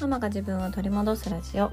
[0.00, 1.70] ママが自分を取り戻すラジオ。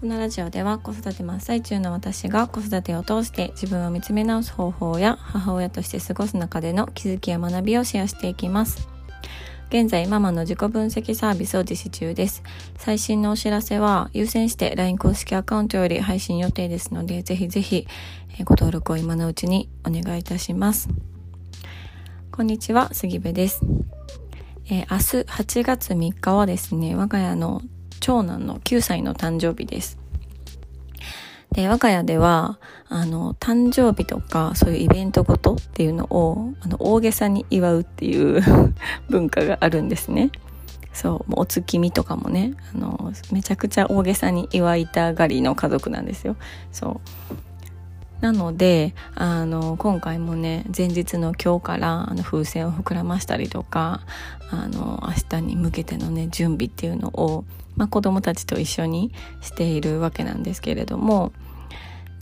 [0.00, 8.88] このラジオでは子育て真っ最中の私が子育てを通して自分を見つめ直す方法や母親として過ごす中での気づきや学びをシェアしていきます。
[9.68, 12.42] 現在ママの自己分析サービスを実施中です。
[12.76, 17.86] 最新のお知らせは優先して LINE 公式アカウントより配信予定ですのでぜひぜひ
[18.44, 20.90] ご登録を今のうちにお願いいたします。
[22.30, 23.62] こんにちは杉部です。
[24.66, 27.62] えー、明日8月3日はですね、我が家の
[28.00, 29.98] 長男の9歳の誕生日です。
[31.52, 38.42] で、我が家では、あの、誕生日とか、そういうイベントごとっていうのを、あの、大げさに祝うっていう
[39.10, 40.30] 文化があるんですね。
[40.92, 46.36] そう、お月見とかもね、あの、めちゃくちゃ大げさに祝いたがりの家族なんですよ。
[46.70, 47.00] そ
[47.30, 47.34] う。
[48.22, 54.00] なのであの今回もね前日の今日からあの風船を膨らましたりとか
[54.48, 57.44] あの明日に向けてのね準備っていうのを、
[57.76, 61.32] まあ、子供たちと一緒にしているわけなんですけれども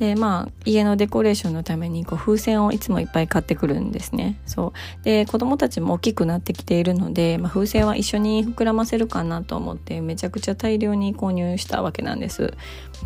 [0.01, 4.41] でまあ家のデコレーションのためにこう風船をいつもいっぱい買ってくるんですね。
[4.47, 5.05] そう。
[5.05, 12.55] で子供たちも大きくなってきているので、まあ、風船は一緒に膨らませるかなと思ってめちゃくちゃ大量に購入したわけなんです。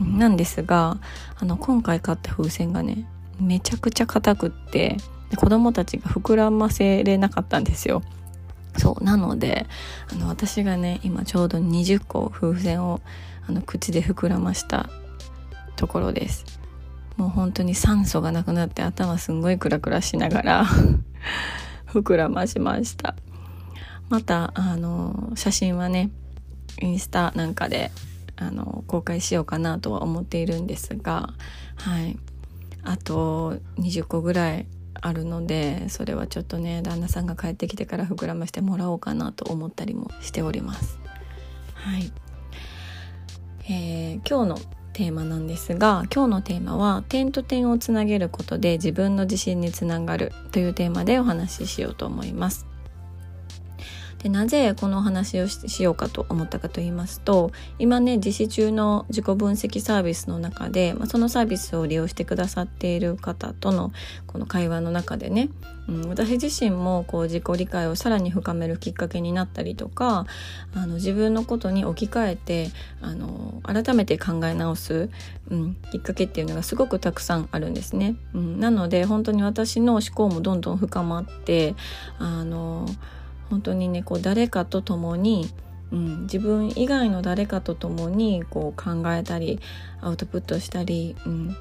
[0.00, 0.98] なんですが
[1.40, 3.08] あの今回買った風船がね
[3.40, 4.96] めちゃくちゃ硬くって
[5.34, 8.02] 子供たちが膨らませれなかったんですよ。
[8.76, 9.04] そう。
[9.04, 9.66] なので
[10.12, 13.00] あの私がね今ちょうど20個風船を
[13.48, 14.88] あの口で膨らました
[15.74, 16.63] ところです。
[17.16, 20.66] もう本当に酸素がなくなって頭すんごいクラクラしながら
[21.86, 23.14] 膨らましました。
[24.08, 26.10] またあの写真はね
[26.80, 27.90] インスタなんかで
[28.36, 31.34] あの公開しようかなとは思っているんですが
[31.76, 32.18] はい。
[32.84, 34.66] あと20個ぐらい
[35.00, 40.98] あるのでそれはちょっとね旦那さんが帰ってきてから膨らましてもらおうかなと思ったりもしております。
[41.74, 42.12] はい、
[43.68, 52.73] えー、今日のテーマなんですが今日のテーマは点と点をつなげることで自分の自信につながるというテーマでお話ししようと思います。
[54.24, 63.92] でなぜこのお話をしようかと思ったかと言いますと今ね実施中の自己分析サービスの中で、まあ、そのサービスを利用してくださっている方との
[64.26, 65.50] この会話の中でね、
[65.90, 70.24] うん、私自身もこう自己理解をさらに深めるきっかけになったりとか
[70.74, 72.70] あの自分のことに置き換えて
[73.02, 75.10] あの改めて考え直す、
[75.50, 78.16] うん、きっかけっていうのがすごくたくさんあるんですね。
[78.32, 81.74] うん、なので本当に私の思考もどんどん深まって
[82.18, 82.88] あの
[83.54, 85.48] 本当にねこう誰かと共に、
[85.92, 89.60] うん、自分以外の誰かと共にこう考えたり
[90.00, 91.56] アウトプットしたり、うん、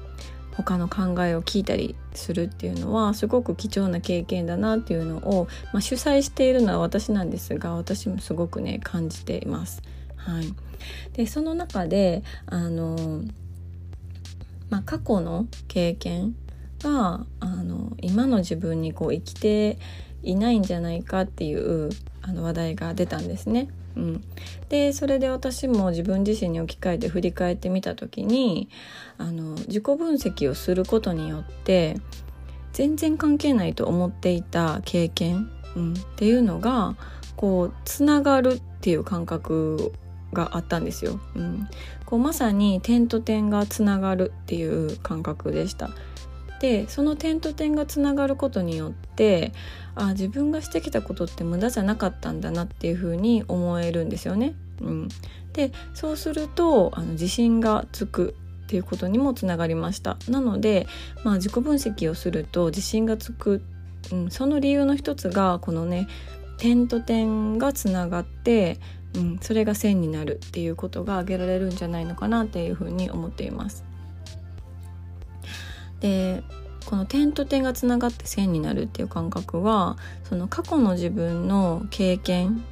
[0.56, 9.80] 他の考えを聞いたりするっていうのはすごく貴重な経験だなっていうのを、まあ、主催しているのは私なんですが私もすごくね感じています。
[10.16, 10.52] はい、
[11.12, 13.22] でその中であの、
[14.68, 16.34] まあ、過去の経験
[16.80, 19.78] があの今の自分にこう生きて
[20.24, 21.90] いないんじゃないかっていう
[22.22, 23.68] あの話題が出たんですね。
[23.96, 24.24] うん、
[24.68, 28.68] でそれで私も自分自身に置き換えて振り返ってみた時に
[29.18, 31.96] あの自己分析をすることによって
[32.72, 36.96] 全然関係ないと思っていた経験、うん、っていうのが
[37.36, 39.92] こうつながるっていう感覚
[40.32, 41.20] があったんですよ。
[41.36, 41.68] うん、
[42.04, 45.90] こうまさに点と点がつながるっていう感覚でした。
[46.60, 49.52] でその点と点がつながることによって
[49.94, 54.54] あ自分がしてきたことって無駄じゃなかったんだなっていうふうに思えるんですよね。
[54.80, 55.08] うん、
[55.52, 60.86] でそうするとあの自信がつくっていうことにもつながりましたなので、
[61.22, 63.62] まあ、自己分析をすると自信がつく、
[64.10, 66.08] うん、その理由の一つがこのね
[66.56, 68.78] 点と点がつながって、
[69.14, 73.84] うん、それが線になるっていうことが挙げられるんじゃないのかなっていうふうに思っています。
[76.04, 76.42] で
[76.84, 82.62] この点と点がつながって線になるっていう感覚はその過去の自分の経験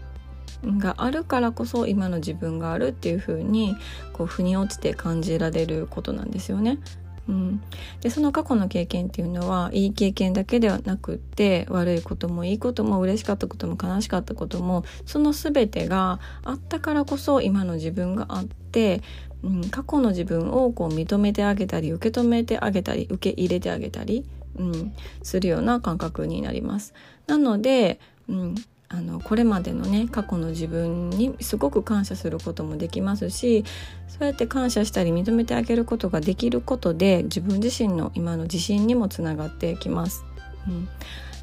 [0.63, 3.75] があるからこそ今の自分があるっていう風に
[4.13, 6.79] こう腑に落ちて感じられることなんですよね。
[7.27, 7.63] うん、
[8.03, 19.03] でその過去の経験っていうのはいい経験だけではなくって悪いこともいいことも嬉しかったことも悲しかったこともその全てがあったからこそ今の自分があって
[19.43, 24.25] うん、過去の自分をこう認めてあげたり受け止めてあげたり受け入れてあげたり、
[24.57, 24.93] うん、
[25.23, 26.95] するような感覚になります。
[27.27, 27.99] なので、
[28.29, 28.55] うん、
[28.89, 33.65] あのこれまでのね過去の自分にすごく感謝することもできますし
[34.07, 40.25] そうやって感謝したり認めてあげることができることで自分自身の今の自信にもつながってきます。
[40.69, 40.89] うん、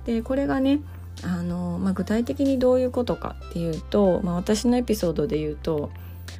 [0.05, 0.79] でこれがね
[1.23, 5.89] あの、まあ、具体的にどういうことかっていうと、まあ、私のエピソードで言うと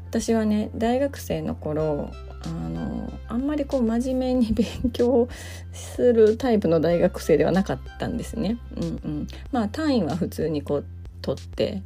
[0.10, 2.12] 私はね大学生の頃
[2.44, 5.28] あのあんまりこう真面目に勉強
[5.72, 8.58] するタイプの大学生ではなかったんですね。
[8.76, 10.86] うんうん、まあ単位は普通にこう
[11.22, 11.84] 取って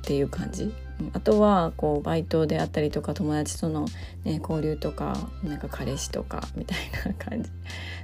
[0.02, 0.72] ていう感じ。
[1.12, 3.86] あとはこうバイトであったりとか友達との、
[4.24, 7.50] ね、交流とかなんか彼氏とかみたいな感じ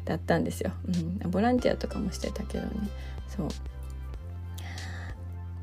[0.04, 0.70] だったんですよ。
[1.22, 2.70] うん、ボランティアとかもしてたけどね
[3.28, 3.48] そう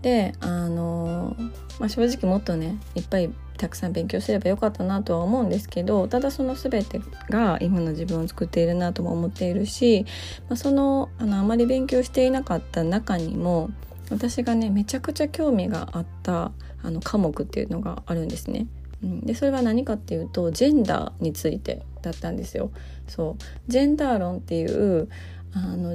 [0.02, 1.38] であの、
[1.80, 3.32] まあ、正直もっとねいっぱい
[3.62, 7.00] たくさん勉強すればよかったなとは思うんですけどただその全て
[7.30, 10.06] が今の自分を作っているなとも思っているし、
[10.50, 13.70] まあ、そのあのあまり勉強していなかった中にも
[14.10, 18.66] 私がねめちゃくちゃ興味があったあの科目っていうのがあるんですね。
[19.04, 22.72] うん、でそれは何かっていうとジェンダーについてだったんですよ。
[23.08, 25.08] そうジェンダー論っていう
[25.54, 25.94] あの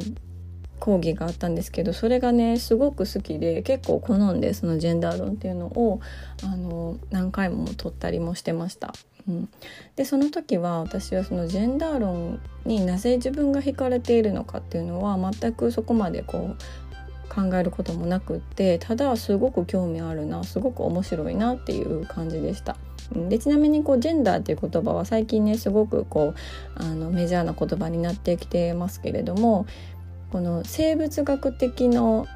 [0.79, 6.01] 講義があったんですけどそれがねすごく好きで結構好んでそのジェンダー論っていうのを
[6.43, 8.93] あの何回も取ったりもしてました。
[9.29, 9.49] うん、
[9.97, 16.57] でその時は私はそのジェンダー論になぜ自分が惹かれているのかっていうのは全くそこまでこう
[17.29, 22.77] 考えることもなくってただすごく興味あるなすごく面白いなっていう感じでした。
[23.29, 29.67] でちなみにこうジェンダーっていう言葉は最近ねすごくこうあのメジャーな言葉になってきてますけれども
[30.31, 32.27] この生物学的の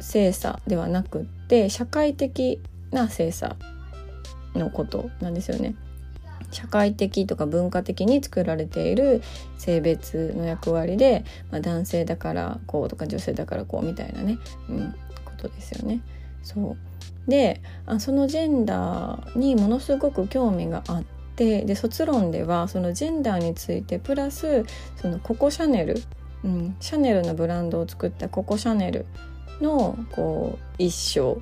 [0.00, 2.60] 性差ではなくって社会的
[2.90, 3.56] な性差
[4.54, 5.74] のことなんですよね。
[6.50, 9.22] 社会的とか文化的に作られている
[9.58, 14.38] 性別の役割で、まあ、男性だからこうとか女性だからこうみたいなね、
[14.70, 16.00] うん、ことですよね。
[16.42, 16.76] そ
[17.26, 21.04] うであそのジェンダーにものすごく興味があっ
[21.36, 24.64] てで卒論ではそのジェンダーについてプラス
[24.96, 26.02] そのココ・シャネル
[26.44, 29.06] うん、シャネルのブランドを作ったココ・シャネル
[29.60, 31.40] のこう一生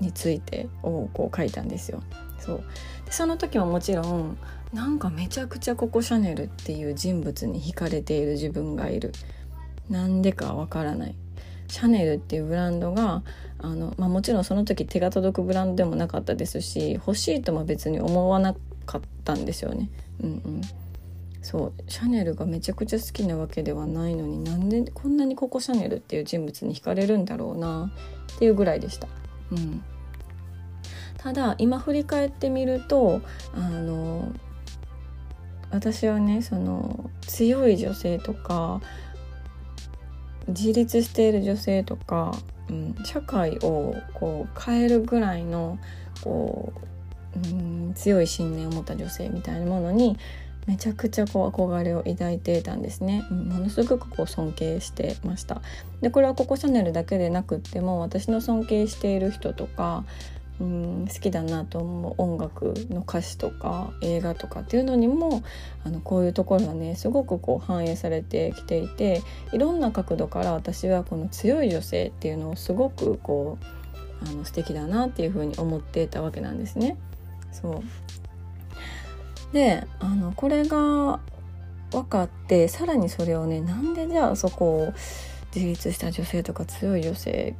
[0.00, 2.02] についてをこう書いたんですよ。
[2.38, 2.64] そう。
[3.06, 4.38] でその時ももちろん
[4.72, 9.12] なんかめちゃくちゃココ・シャネルっていう人物に惹かれている自分がいる。
[9.88, 11.14] なんでかわからない。
[11.68, 13.22] シャネルっていうブランドが
[13.58, 18.54] あの、まあ、もちろんその時手が届くブランドでもなかったですし欲しいとも別に思わな
[18.86, 19.90] かったんですよね。
[20.22, 20.60] うんうん。
[21.44, 27.92] そうシャネルがめちゃくちゃ好きなわけではないのになんでこんなにココ・シャネルっていう人物に惹かれるんだろうな
[28.36, 29.08] っていうぐらいでした。
[29.52, 29.84] うん、
[31.18, 33.20] ただ今振り返ってみると
[33.52, 34.32] あの
[35.70, 38.80] 私はねその強い女性とか
[40.48, 42.34] 自立している女性とか、
[42.70, 45.78] うん、社会をこう変えるぐらいの
[46.22, 46.72] こ
[47.36, 50.16] う、うん、強い信念を持った女性みたいなものに
[50.66, 55.60] めちゃくちゃこう憧れを抱いていたんですね、うん、ものすごくこう尊敬してました。
[56.00, 60.04] でこれはココシャネルだけでなくっても私の尊敬している人とか
[60.60, 65.42] うん好きだなと思う音楽の歌詞とか映画とかっていうのにも
[65.84, 69.22] あのこういうところがねすごくこう反映されてきていて
[69.52, 76.96] いろんな角度から私はこの強い女性っていうのをすごくこうあの素敵だなっていうふうに思っていたわけなんですね。
[77.52, 77.82] そう。
[79.52, 81.20] であのこれが
[81.90, 84.92] 分かってさらにそれをねなんでじゃあそこを
[85.54, 87.54] 自立した女性とか強い女性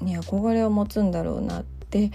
[0.00, 2.10] に憧れを持つんだろうなって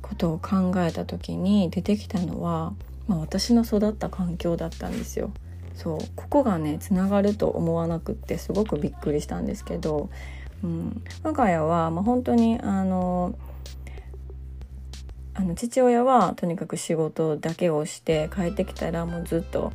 [0.00, 2.72] ことを考えた時に出てきたのは、
[3.08, 5.32] まあ、私の育った環境だったんですよ。
[5.74, 10.10] そうここがねつながると思わなくってすごくびっくりしたんですけど、
[10.62, 13.34] うん、我が家は、まあ、本当にあの
[15.40, 19.72] あの父親はとにかく仕事だけをして帰ってきたらもうずっと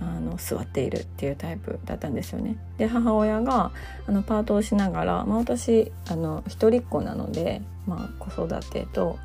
[0.00, 2.56] あの座っているっていうタイプだったんですよね。
[2.78, 3.70] で母親が
[4.06, 9.18] あのパートをしながら、まあ、私あの一人っ子なので、まあ、子育てと、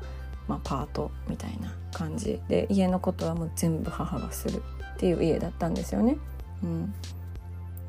[0.48, 4.62] まあ、パートみたいな感じで家のことはもう全部母がする
[4.96, 6.18] っていう家だったんですよね。
[6.62, 6.94] うん、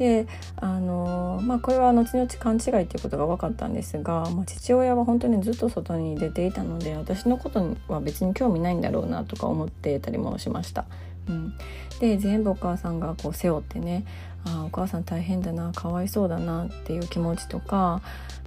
[0.01, 10.85] であのまあこれは後々勘違いっていうことが分かったんですが、まあ、父親は本当にずっと外に出ていたので私のことには別に興味ないんだろうなとか思ってたりもしました。
[11.29, 11.53] うん、
[11.99, 14.03] で全部お母さんがこう背負ってね
[14.43, 18.01] あお母さん大変だなかわいそうだなっていう気持ちとか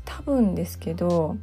[0.04, 1.36] 多分ですけど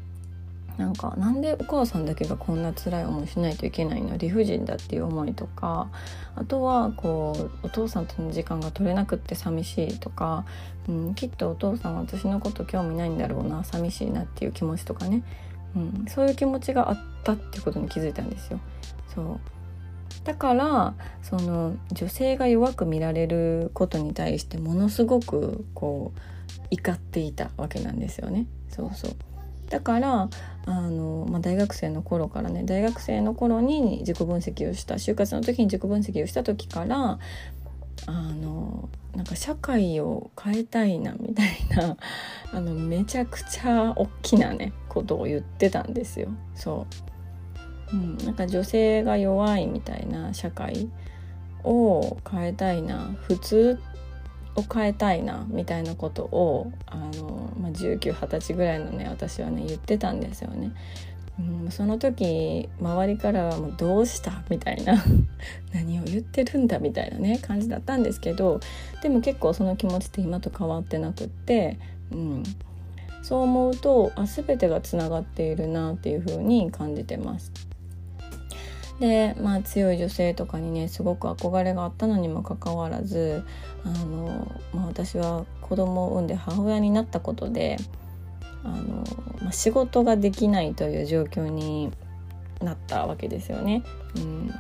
[0.78, 4.18] なんかなんでお母さんだけがこんな辛い思いしないといけないの？
[4.18, 5.90] 理不尽だっていう思いとか
[6.36, 10.46] あとはこうお父さんとの時間が取れなくって寂しいとか、
[10.88, 15.24] うん、きっとお父さんは私のこと興味ないんだろうな寂しいなっていう気持ちとかね、
[15.76, 18.60] うん、そういう気持ちがあったっていうことに気づいたんですよ。
[19.14, 19.40] そう
[20.24, 26.20] だからその女性が弱く見られることに対してものすごくこう
[26.70, 28.46] 怒っていたわけなんですよね。
[28.70, 29.12] そうそう
[29.72, 30.30] だから
[30.66, 37.18] あの、まあ、大学生の頃からね大学生の頃に自己分析をした就活の時に自己分析をした時から
[38.06, 41.96] あのなんか社会を変えたいなみたいな
[42.52, 46.28] あのめちゃくちゃ大きなねことを言ってたんですよ。
[46.54, 46.86] そ
[47.94, 50.90] う、うん、なんか女性が弱いみたいな社会
[51.64, 53.80] を変えたいな普通
[54.56, 60.72] を変えたいなみたいなことをあの、まあ、1920歳ぐらいのね私はね言ってたんですよね。
[61.40, 65.04] うん、その時周りからはもう「どうした?」みたいな
[65.74, 68.60] 何を言ってるんだみたいなね感じだったんですけど
[69.02, 71.80] でも結構その気持ちって今と変わってなくって、
[72.12, 72.44] うん、
[73.24, 77.52] そう思うとあ全てがつながっているなっていう風に感じてます。
[79.02, 83.44] でまあ強い女性とかにねすごく憧れがあったのにもかかわらず
[83.84, 87.78] あの、まあ、私は子供を産んで母親になったことで
[88.64, 89.04] あの、
[89.42, 91.92] まあ、仕事ができないという状況に
[92.62, 93.84] なったわけですよね。
[94.16, 94.54] うん。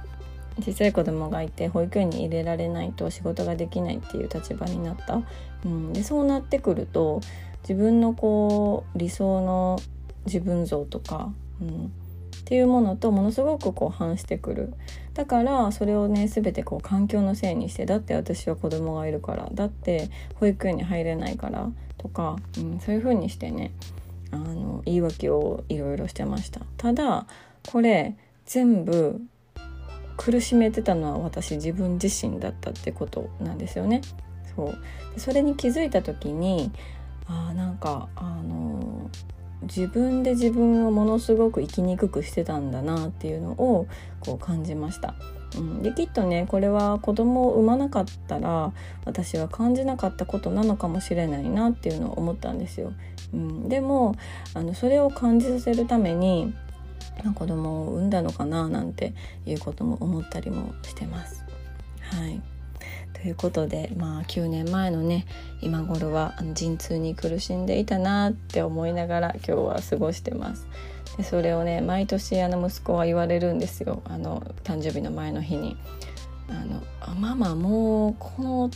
[0.59, 5.21] 小さい子供がいて保育園に入れられないと仕事ができないっていう立場になった、
[5.65, 7.21] うん、でそうなってくると
[7.63, 9.79] 自分のこう理想の
[10.25, 11.31] 自分像とか、
[11.61, 11.91] うん、
[12.51, 14.73] っていうものとものすごくこう反してくる。
[15.13, 23.71] だからそれをね全てこう環境のせいにしてだって私は子供がいるからだって保育園に入れないからとか、うん、そういう風にしてね
[24.31, 26.59] あの言い訳をいろいろしてました。
[26.75, 27.25] ただ
[27.71, 29.21] これ全部
[30.17, 34.01] 苦しめてたのは私自分自身だったってことなんですよね。
[34.57, 34.77] そう。
[35.17, 36.69] それに気づいた時に
[37.27, 38.50] あなんかあの
[39.63, 43.87] 自分で自分をものすごく生きにくくしてたんだなっていうのを
[44.19, 45.13] こう感じました。
[45.57, 48.71] うん、できっとねこれは子供を産まなかったら
[49.05, 52.93] 私は感じなかったことなのかもしれないなっていうのを思ったんですよ。
[53.33, 54.15] うん、でも
[54.53, 56.53] あのそれを感じさせるために
[57.35, 59.13] 子供を産んだのかななんて
[59.45, 61.43] いうことも思ったりもしてます。
[61.99, 62.50] はい
[63.13, 65.25] ということでまあ9年前のね
[65.61, 70.67] 今頃は陣痛に苦しんでいたなって思いながら今日は過ごしてます。
[71.17, 75.77] でそれをね毎年あの息子は言われるんですよあの誕生日の前の日に。
[76.49, 78.69] あのあママもうこの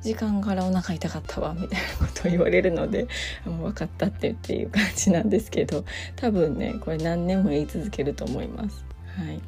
[0.00, 3.06] 時間からお腹痛かったわみたいなことを言われるので
[3.44, 5.84] もう分かったってっていう感じなんですけど
[6.16, 8.84] 多分ねこれ何年も言い続けると思います。
[9.16, 9.40] はい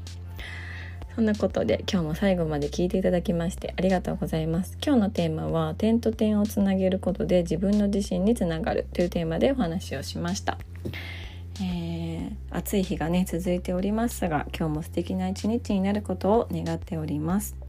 [1.15, 4.77] そんなことで今日も最後まで聞いていただきましてありがとうございます。
[4.85, 10.59] 今日のテーマは点と点をつなげることで自分の自信につながるというテーマでお話をしました。
[11.61, 17.64] えー、暑い日がね続いておりますが今日も素敵な一日になることを願っております。